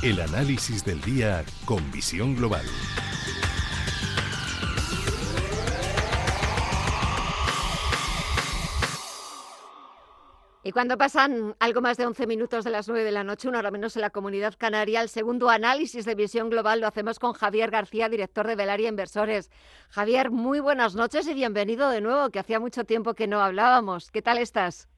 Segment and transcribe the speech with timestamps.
[0.00, 2.64] El análisis del día con visión global.
[10.62, 13.58] Y cuando pasan algo más de 11 minutos de las 9 de la noche, una
[13.58, 17.32] hora menos en la comunidad canaria, el segundo análisis de visión global lo hacemos con
[17.32, 19.50] Javier García, director de Velaria Inversores.
[19.88, 24.12] Javier, muy buenas noches y bienvenido de nuevo, que hacía mucho tiempo que no hablábamos.
[24.12, 24.88] ¿Qué tal estás?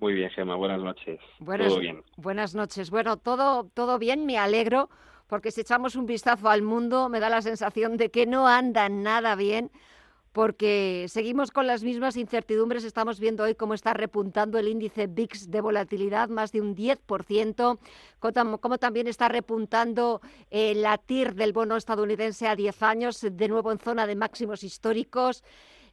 [0.00, 1.20] Muy bien, Gemma, buenas noches.
[1.38, 2.02] Buenas, todo bien.
[2.16, 2.90] Buenas noches.
[2.90, 4.88] Bueno, todo, todo bien, me alegro,
[5.26, 8.88] porque si echamos un vistazo al mundo, me da la sensación de que no anda
[8.88, 9.70] nada bien
[10.32, 12.84] porque seguimos con las mismas incertidumbres.
[12.84, 17.78] Estamos viendo hoy cómo está repuntando el índice VIX de volatilidad, más de un 10%,
[18.60, 23.72] como también está repuntando eh, la TIR del bono estadounidense a 10 años, de nuevo
[23.72, 25.42] en zona de máximos históricos.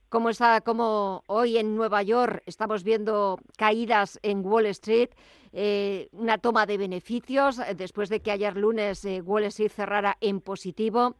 [0.10, 5.10] Como, está, como hoy en Nueva York estamos viendo caídas en Wall Street,
[5.52, 10.40] eh, una toma de beneficios eh, después de que ayer lunes Wall Street cerrara en
[10.40, 11.16] positivo.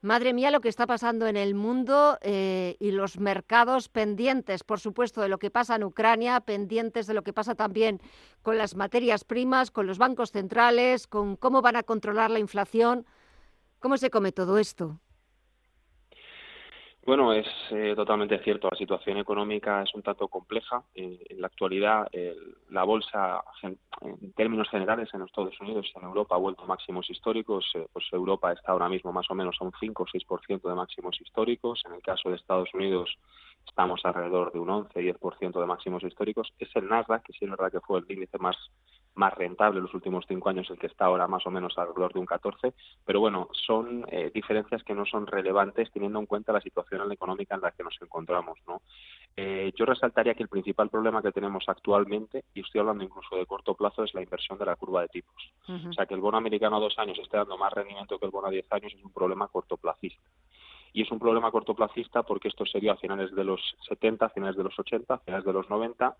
[0.00, 4.78] Madre mía, lo que está pasando en el mundo eh, y los mercados pendientes, por
[4.78, 8.00] supuesto, de lo que pasa en Ucrania, pendientes de lo que pasa también
[8.42, 13.06] con las materias primas, con los bancos centrales, con cómo van a controlar la inflación.
[13.80, 15.00] ¿Cómo se come todo esto?
[17.06, 18.68] Bueno, es eh, totalmente cierto.
[18.70, 20.82] La situación económica es un tanto compleja.
[20.94, 22.08] en la actualidad,
[22.70, 27.70] la bolsa, en términos generales, en Estados Unidos y en Europa ha vuelto máximos históricos.
[27.74, 30.74] Eh, pues Europa está ahora mismo más o menos a un 5 o 6% de
[30.74, 31.82] máximos históricos.
[31.84, 33.14] En el caso de Estados Unidos,
[33.66, 36.54] estamos alrededor de un 11-10% de máximos históricos.
[36.58, 38.56] Es el Nasdaq, que sí es verdad que fue el índice más
[39.14, 42.12] más rentable en los últimos cinco años, el que está ahora más o menos alrededor
[42.12, 46.52] de un 14, pero bueno, son eh, diferencias que no son relevantes teniendo en cuenta
[46.52, 48.82] la situación económica en la que nos encontramos, ¿no?
[49.36, 53.46] Eh, yo resaltaría que el principal problema que tenemos actualmente, y estoy hablando incluso de
[53.46, 55.52] corto plazo, es la inversión de la curva de tipos.
[55.66, 58.30] O sea, que el bono americano a dos años esté dando más rendimiento que el
[58.30, 60.22] bono a diez años es un problema cortoplacista.
[60.92, 64.56] Y es un problema cortoplacista porque esto sería a finales de los 70, a finales
[64.56, 66.16] de los 80, a finales de los 90,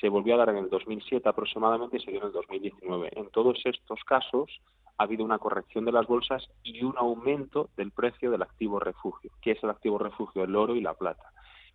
[0.00, 3.10] se volvió a dar en el 2007 aproximadamente y se dio en el 2019.
[3.12, 4.50] En todos estos casos
[4.98, 9.30] ha habido una corrección de las bolsas y un aumento del precio del activo refugio.
[9.40, 10.44] ¿Qué es el activo refugio?
[10.44, 11.32] El oro y la plata.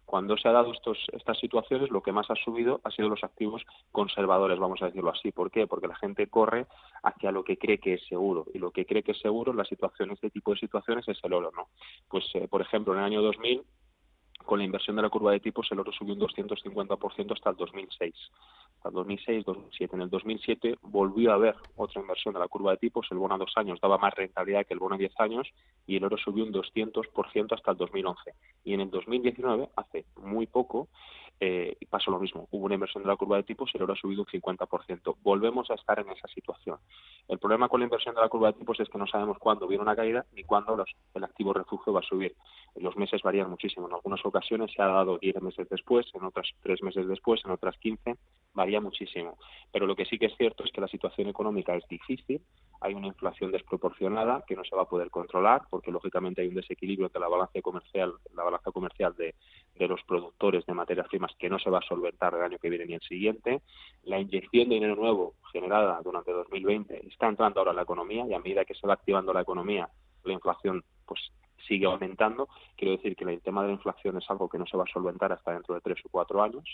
[0.10, 3.24] Cuando se ha dado estos, estas situaciones, lo que más ha subido ha sido los
[3.24, 5.32] activos conservadores, vamos a decirlo así.
[5.32, 5.68] ¿Por qué?
[5.68, 6.66] Porque la gente corre
[7.04, 8.48] hacia lo que cree que es seguro.
[8.52, 11.20] Y lo que cree que es seguro en las situaciones, este tipo de situaciones, es
[11.24, 11.68] el oro, ¿no?
[12.08, 13.62] Pues, eh, por ejemplo, en el año 2000
[14.50, 17.56] con la inversión de la curva de tipos el oro subió un 250% hasta el
[17.56, 18.16] 2006.
[18.78, 19.96] Hasta el 2006, 2007.
[19.96, 23.06] En el 2007 volvió a haber otra inversión de la curva de tipos.
[23.12, 25.48] El bono a dos años daba más rentabilidad que el bono a diez años
[25.86, 28.34] y el oro subió un 200% hasta el 2011.
[28.64, 30.88] Y en el 2019, hace muy poco,
[31.40, 32.48] eh, pasó lo mismo.
[32.50, 35.16] Hubo una inversión de la curva de tipos y el oro ha subido un 50%.
[35.22, 36.80] Volvemos a estar en esa situación.
[37.30, 39.68] El problema con la inversión de la curva de tipos es que no sabemos cuándo
[39.68, 42.36] viene una caída ni cuándo el activo refugio va a subir.
[42.76, 43.88] Los meses varían muchísimo.
[43.88, 47.52] En algunas ocasiones se ha dado 10 meses después, en otras 3 meses después, en
[47.52, 48.18] otras 15.
[48.56, 49.38] Varía muchísimo.
[49.72, 52.42] Pero lo que sí que es cierto es que la situación económica es difícil.
[52.82, 56.56] Hay una inflación desproporcionada que no se va a poder controlar porque lógicamente hay un
[56.56, 59.36] desequilibrio entre la balanza comercial, la balanza comercial de,
[59.76, 62.70] de los productores de materias primas que no se va a solventar el año que
[62.70, 63.62] viene ni el siguiente.
[64.04, 68.34] La inyección de dinero nuevo generada durante 2020 está entrando ahora en la economía y
[68.34, 69.90] a medida que se va activando la economía,
[70.24, 71.20] la inflación pues
[71.68, 72.48] sigue aumentando.
[72.76, 74.94] Quiero decir que el tema de la inflación es algo que no se va a
[74.94, 76.66] solventar hasta dentro de tres o cuatro años.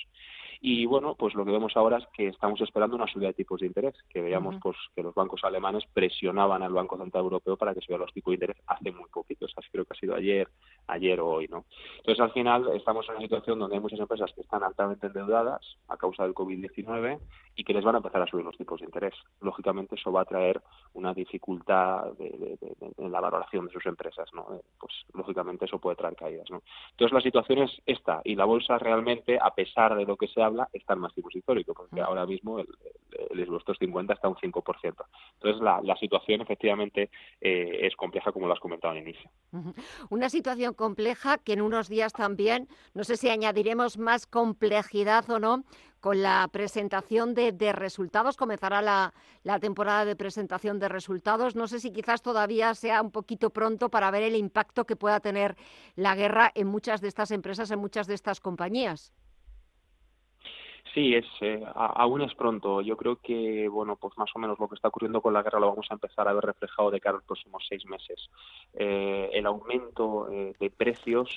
[0.61, 3.59] Y bueno, pues lo que vemos ahora es que estamos esperando una subida de tipos
[3.59, 7.73] de interés, que veíamos pues que los bancos alemanes presionaban al Banco Central Europeo para
[7.73, 10.15] que subiera los tipos de interés hace muy poquito, o sea, creo que ha sido
[10.15, 10.47] ayer,
[10.87, 11.65] ayer o hoy, ¿no?
[11.97, 15.77] Entonces, al final estamos en una situación donde hay muchas empresas que están altamente endeudadas
[15.87, 17.19] a causa del COVID-19
[17.55, 19.13] y que les van a empezar a subir los tipos de interés.
[19.41, 20.61] Lógicamente, eso va a traer
[20.93, 24.61] una dificultad en la valoración de sus empresas, ¿no?
[24.79, 26.61] Pues lógicamente eso puede traer caídas, ¿no?
[26.91, 30.41] Entonces, la situación es esta y la bolsa realmente, a pesar de lo que se
[30.41, 32.67] habla, está en máximo histórico, porque ahora mismo el,
[33.29, 35.05] el, el 50 está un 5%.
[35.33, 37.09] Entonces, la, situación efectivamente
[37.41, 39.29] eh, es compleja, como lo has comentado al inicio.
[40.09, 45.39] Una situación compleja que en unos días también, no sé si añadiremos más complejidad o
[45.39, 45.63] no,
[46.05, 48.37] con la presentación de, resultados.
[48.37, 49.11] Comenzará la,
[49.59, 51.55] temporada de presentación de resultados.
[51.55, 55.19] No sé si quizás todavía sea un poquito pronto para ver el impacto que pueda
[55.19, 55.55] tener
[55.95, 59.13] la guerra en muchas de estas empresas, en muchas de estas compañías.
[60.95, 62.79] Sí, es, eh, aún es pronto.
[62.79, 65.59] Yo creo que, bueno, pues más o menos lo que está ocurriendo con la guerra
[65.59, 68.29] lo vamos a empezar a ver reflejado de cara a los próximos seis meses.
[68.73, 71.29] Eh, el aumento eh, de precios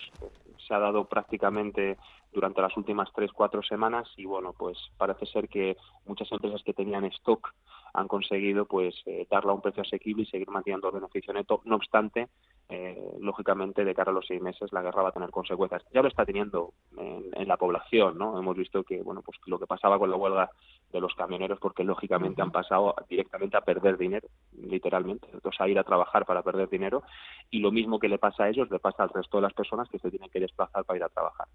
[0.64, 1.96] se ha dado prácticamente
[2.32, 5.76] durante las últimas tres, cuatro semanas y bueno, pues parece ser que
[6.06, 7.52] muchas empresas que tenían stock
[7.94, 11.62] han conseguido pues eh, darle a un precio asequible y seguir manteniendo el beneficio neto.
[11.64, 12.28] No obstante,
[12.70, 15.82] eh, lógicamente de cara a los seis meses la guerra va a tener consecuencias.
[15.92, 18.38] Ya lo está teniendo en, la población, ¿no?
[18.38, 20.50] Hemos visto que bueno pues lo que pasaba con la huelga
[20.92, 25.78] de los camioneros, porque lógicamente han pasado directamente a perder dinero, literalmente, entonces a ir
[25.78, 27.02] a trabajar para perder dinero
[27.50, 29.88] y lo mismo que le pasa a ellos le pasa al resto de las personas
[29.88, 31.48] que se tienen que desplazar para ir a trabajar.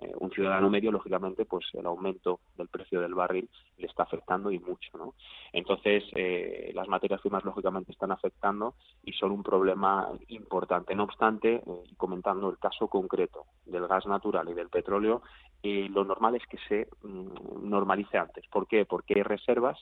[0.00, 3.48] Eh, un ciudadano medio, lógicamente, pues el aumento del precio del barril
[3.78, 5.14] le está afectando y mucho, ¿no?
[5.52, 10.94] Entonces, eh, las materias primas, lógicamente, están afectando y son un problema importante.
[10.94, 11.62] No obstante, eh,
[11.96, 15.22] comentando el caso concreto del gas natural y del petróleo,
[15.64, 18.46] lo normal es que se mm, normalice antes.
[18.46, 18.84] ¿Por qué?
[18.84, 19.76] Porque hay reservas,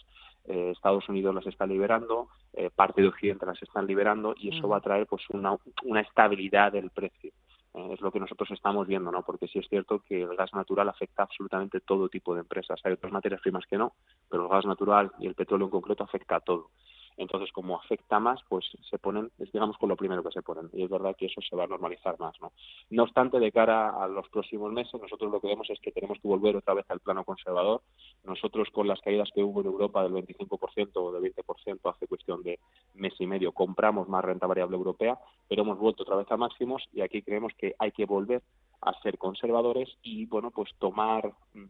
[0.47, 2.29] Estados Unidos las está liberando,
[2.75, 6.73] parte de Occidente las están liberando y eso va a traer pues una, una estabilidad
[6.73, 7.33] del precio.
[7.77, 9.23] Eh, es lo que nosotros estamos viendo, ¿no?
[9.23, 12.81] Porque sí es cierto que el gas natural afecta absolutamente todo tipo de empresas.
[12.85, 13.93] Hay otras materias primas que no,
[14.31, 16.71] pero el gas natural y el petróleo en concreto afecta a todo.
[17.19, 20.69] Entonces, como afecta más, pues se ponen, digamos, con lo primero que se ponen.
[20.73, 22.53] Y es verdad que eso se va a normalizar más, ¿no?
[22.91, 26.19] No obstante, de cara a los próximos meses, nosotros lo que vemos es que tenemos
[26.21, 27.83] que volver otra vez al plano conservador.
[28.27, 32.43] Nosotros, con las caídas que hubo en Europa del 25% o del 20% hace cuestión
[32.43, 32.59] de
[32.95, 35.19] mes y medio, compramos más renta variable europea,
[35.49, 38.43] pero hemos vuelto otra vez a máximos y aquí creemos que hay que volver
[38.81, 41.65] a ser conservadores y, bueno, pues tomar mm,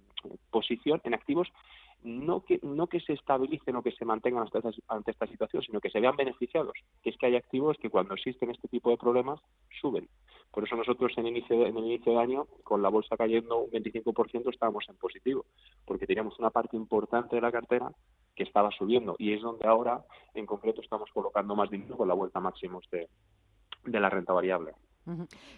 [0.50, 1.49] posición en activos
[2.06, 4.47] no que, no que se estabilicen o que se mantengan
[4.88, 6.73] ante esta, situación, sino que se vean beneficiados.
[7.03, 9.41] Que es que hay activos que cuando existen este tipo de problemas
[9.81, 10.08] suben.
[10.53, 13.70] Por eso nosotros en, inicio, en el inicio de año, con la bolsa cayendo un
[13.70, 15.44] 25%, estábamos en positivo,
[15.85, 17.91] porque teníamos una parte importante de la cartera
[18.35, 20.05] que estaba subiendo y es donde ahora,
[20.35, 23.08] en concreto, estamos colocando más dinero con la vuelta máximos de,
[23.85, 24.73] de la renta variable.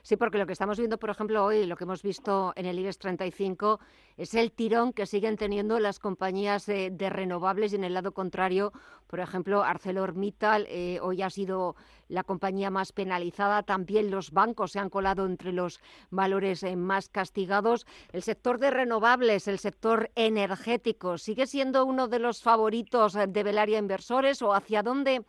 [0.03, 2.79] Sí, porque lo que estamos viendo, por ejemplo, hoy, lo que hemos visto en el
[2.79, 3.81] IBEX 35,
[4.19, 8.73] es el tirón que siguen teniendo las compañías de, renovables y en el lado contrario,
[9.07, 11.77] por ejemplo, ArcelorMittal eh, hoy ha sido
[12.09, 15.81] la compañía más penalizada, también los bancos se han colado entre los
[16.11, 17.87] valores eh, más castigados.
[18.13, 23.43] El sector de renovables, el sector energético, ¿sigue siendo uno de los favoritos eh, de
[23.43, 25.25] Velaria Inversores o hacia dónde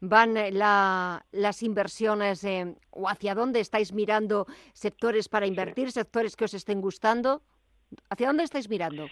[0.00, 6.44] van eh, las inversiones eh, o hacia dónde estáis mirando sectores para invertir, sectores que
[6.44, 7.42] os estén gustando?
[8.10, 9.06] ¿Hacia dónde estáis mirando?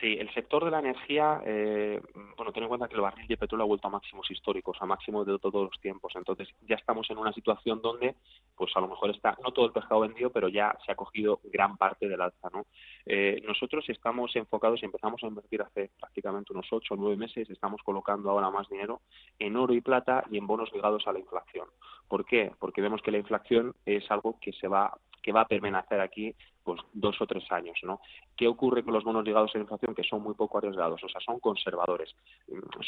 [0.00, 2.00] Sí, el sector de la energía, eh,
[2.40, 4.86] bueno, ten en cuenta que el barril de petróleo ha vuelto a máximos históricos, a
[4.86, 6.10] máximos de todos los tiempos.
[6.16, 8.14] Entonces, ya estamos en una situación donde,
[8.56, 11.40] pues a lo mejor está, no todo el pescado vendido, pero ya se ha cogido
[11.44, 12.64] gran parte del alza, ¿no?
[13.04, 17.50] Eh, nosotros estamos enfocados y empezamos a invertir hace prácticamente unos ocho o nueve meses,
[17.50, 19.02] estamos colocando ahora más dinero
[19.38, 21.68] en oro y plata y en bonos ligados a la inflación.
[22.08, 22.52] ¿Por qué?
[22.58, 26.34] Porque vemos que la inflación es algo que se va que va a permanecer aquí
[26.62, 28.00] pues dos o tres años, ¿no?
[28.36, 29.94] ¿Qué ocurre con los bonos ligados a la inflación?
[29.94, 32.14] Que son muy poco arriesgados, o sea, son conservadores.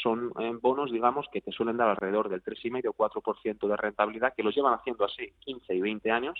[0.01, 4.33] Son eh, bonos, digamos, que te suelen dar alrededor del 3,5 o 4% de rentabilidad,
[4.35, 6.39] que los llevan haciendo así 15 y 20 años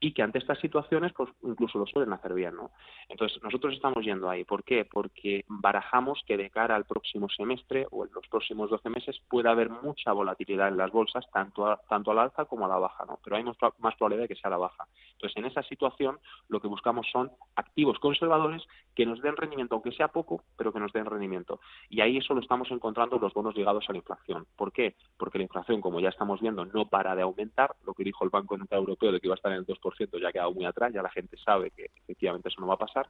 [0.00, 2.70] y que ante estas situaciones pues incluso lo suelen hacer bien, ¿no?
[3.08, 4.44] Entonces, nosotros estamos yendo ahí.
[4.44, 4.84] ¿Por qué?
[4.84, 9.48] Porque barajamos que de cara al próximo semestre o en los próximos 12 meses puede
[9.48, 12.78] haber mucha volatilidad en las bolsas, tanto a, tanto a la alza como a la
[12.78, 13.18] baja, ¿no?
[13.24, 14.86] Pero hay más, más probabilidad de que sea la baja.
[15.12, 16.18] Entonces, en esa situación,
[16.48, 18.62] lo que buscamos son activos conservadores
[18.94, 21.60] que nos den rendimiento, aunque sea poco, pero que nos den rendimiento.
[21.88, 24.46] Y ahí eso lo estamos encontrando los bonos ligados a la inflación.
[24.56, 24.96] ¿Por qué?
[25.16, 28.30] Porque la inflación, como ya estamos viendo, no para de aumentar, lo que dijo el
[28.30, 29.87] Banco Central Europeo de que iba a estar en el 2%
[30.20, 32.78] ya ha quedado muy atrás, ya la gente sabe que efectivamente eso no va a
[32.78, 33.08] pasar.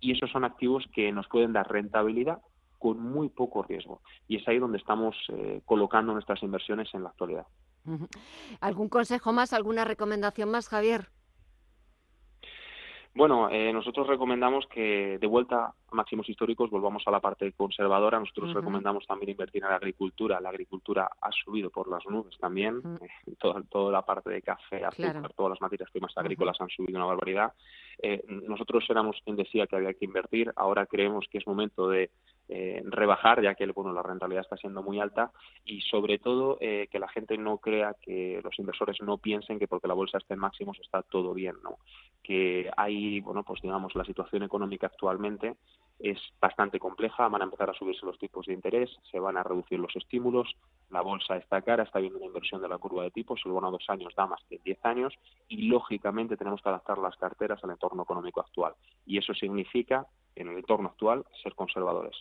[0.00, 2.38] Y esos son activos que nos pueden dar rentabilidad
[2.78, 4.02] con muy poco riesgo.
[4.28, 7.46] Y es ahí donde estamos eh, colocando nuestras inversiones en la actualidad.
[8.60, 11.08] ¿Algún consejo más, alguna recomendación más, Javier?
[13.16, 18.18] Bueno, eh, nosotros recomendamos que de vuelta a máximos históricos volvamos a la parte conservadora.
[18.18, 20.40] Nosotros recomendamos también invertir en la agricultura.
[20.40, 22.82] La agricultura ha subido por las nubes también.
[23.00, 27.06] Eh, toda, la parte de café, azúcar, todas las materias primas agrícolas han subido una
[27.06, 27.52] barbaridad.
[28.02, 30.52] Eh, nosotros éramos quien decía que había que invertir.
[30.56, 32.10] Ahora creemos que es momento de
[32.48, 35.30] eh, rebajar, ya que bueno, la rentabilidad está siendo muy alta
[35.64, 39.66] y sobre todo eh, que la gente no crea que los inversores no piensen que
[39.66, 41.78] porque la bolsa está en máximos está todo bien, ¿no?
[42.22, 45.56] Que hay, bueno, pues digamos, la situación económica actualmente
[45.98, 49.42] es bastante compleja, van a empezar a subirse los tipos de interés, se van a
[49.42, 50.54] reducir los estímulos,
[50.90, 53.68] la bolsa está cara, está habiendo una inversión de la curva de tipos, el bono
[53.68, 55.14] a dos años da más que 10 años
[55.48, 58.74] y lógicamente tenemos que adaptar las carteras al entorno económico actual.
[59.06, 62.16] Y eso significa, en el entorno actual, ser conservadores.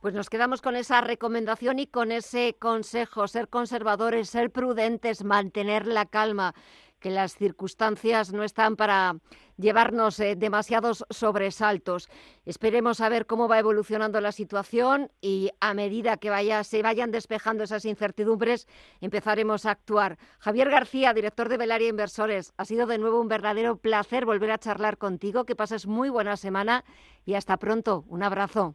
[0.00, 5.86] Pues nos quedamos con esa recomendación y con ese consejo, ser conservadores, ser prudentes, mantener
[5.86, 6.54] la calma,
[7.00, 9.16] que las circunstancias no están para
[9.62, 12.10] llevarnos eh, demasiados sobresaltos.
[12.44, 17.10] Esperemos a ver cómo va evolucionando la situación y a medida que vaya, se vayan
[17.10, 18.68] despejando esas incertidumbres,
[19.00, 20.18] empezaremos a actuar.
[20.38, 24.58] Javier García, director de Velaria Inversores, ha sido de nuevo un verdadero placer volver a
[24.58, 25.44] charlar contigo.
[25.44, 26.84] Que pases muy buena semana
[27.24, 28.04] y hasta pronto.
[28.08, 28.74] Un abrazo.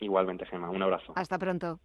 [0.00, 0.70] Igualmente, Gemma.
[0.70, 1.12] Un abrazo.
[1.16, 1.80] Hasta pronto.